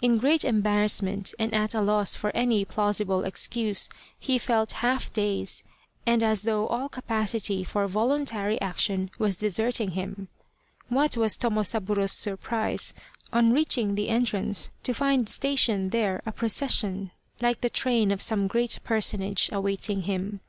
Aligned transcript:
In 0.00 0.18
great 0.18 0.44
embarrass 0.44 1.02
ment, 1.02 1.34
and 1.38 1.54
at 1.54 1.72
a 1.72 1.80
loss 1.80 2.16
for 2.16 2.34
any 2.34 2.64
plausible 2.64 3.22
excuse, 3.22 3.88
he 4.18 4.36
felt 4.36 4.72
half 4.82 5.12
dazed, 5.12 5.62
and 6.04 6.20
as 6.20 6.42
though 6.42 6.66
all 6.66 6.88
capacity 6.88 7.62
for 7.62 7.86
voluntary 7.86 8.60
action 8.60 9.08
was 9.20 9.36
deserting 9.36 9.92
him. 9.92 10.26
What 10.88 11.16
was 11.16 11.36
Tomosaburo's 11.36 12.10
surprise 12.10 12.92
on 13.32 13.52
reaching 13.52 13.94
the 13.94 14.08
entrance 14.08 14.70
to 14.82 14.92
find 14.94 15.28
stationed 15.28 15.92
there 15.92 16.22
a 16.26 16.32
procession, 16.32 17.12
like 17.40 17.60
the 17.60 17.70
train 17.70 18.10
of 18.10 18.20
some 18.20 18.48
great 18.48 18.80
personage, 18.82 19.48
awaiting 19.52 20.02
him. 20.02 20.40